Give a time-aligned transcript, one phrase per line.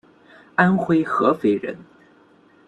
[0.55, 1.77] 安徽合肥人。